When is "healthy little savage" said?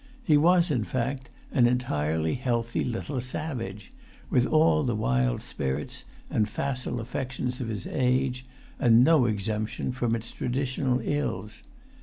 2.33-3.93